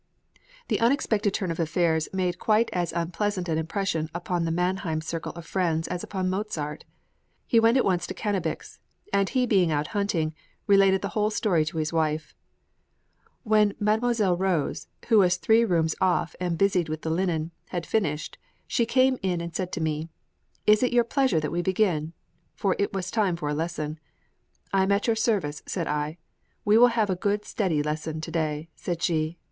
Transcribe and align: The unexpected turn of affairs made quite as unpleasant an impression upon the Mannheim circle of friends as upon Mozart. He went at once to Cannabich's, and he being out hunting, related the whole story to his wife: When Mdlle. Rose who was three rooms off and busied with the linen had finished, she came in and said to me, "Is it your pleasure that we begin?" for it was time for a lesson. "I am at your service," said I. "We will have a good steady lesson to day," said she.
The 0.67 0.79
unexpected 0.79 1.31
turn 1.31 1.51
of 1.51 1.59
affairs 1.59 2.09
made 2.11 2.39
quite 2.39 2.71
as 2.73 2.91
unpleasant 2.91 3.47
an 3.47 3.59
impression 3.59 4.09
upon 4.15 4.45
the 4.45 4.51
Mannheim 4.51 4.99
circle 4.99 5.31
of 5.33 5.45
friends 5.45 5.87
as 5.89 6.03
upon 6.03 6.27
Mozart. 6.27 6.85
He 7.45 7.59
went 7.59 7.77
at 7.77 7.85
once 7.85 8.07
to 8.07 8.15
Cannabich's, 8.15 8.79
and 9.13 9.29
he 9.29 9.45
being 9.45 9.71
out 9.71 9.89
hunting, 9.89 10.33
related 10.65 11.03
the 11.03 11.09
whole 11.09 11.29
story 11.29 11.63
to 11.65 11.77
his 11.77 11.93
wife: 11.93 12.33
When 13.43 13.73
Mdlle. 13.75 14.39
Rose 14.39 14.87
who 15.07 15.19
was 15.19 15.37
three 15.37 15.63
rooms 15.63 15.93
off 16.01 16.35
and 16.39 16.57
busied 16.57 16.89
with 16.89 17.03
the 17.03 17.11
linen 17.11 17.51
had 17.67 17.85
finished, 17.85 18.39
she 18.65 18.87
came 18.87 19.19
in 19.21 19.39
and 19.39 19.55
said 19.55 19.71
to 19.73 19.81
me, 19.81 20.09
"Is 20.65 20.81
it 20.81 20.91
your 20.93 21.03
pleasure 21.03 21.39
that 21.39 21.51
we 21.51 21.61
begin?" 21.61 22.13
for 22.55 22.75
it 22.79 22.91
was 22.91 23.11
time 23.11 23.35
for 23.35 23.49
a 23.49 23.53
lesson. 23.53 23.99
"I 24.73 24.81
am 24.81 24.91
at 24.91 25.05
your 25.05 25.15
service," 25.15 25.61
said 25.67 25.85
I. 25.85 26.17
"We 26.65 26.75
will 26.79 26.87
have 26.97 27.11
a 27.11 27.15
good 27.15 27.45
steady 27.45 27.83
lesson 27.83 28.19
to 28.21 28.31
day," 28.31 28.67
said 28.75 29.03
she. 29.03 29.37